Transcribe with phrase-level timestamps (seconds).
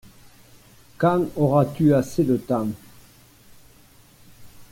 [0.97, 2.69] Quand auras-tu assez de temps?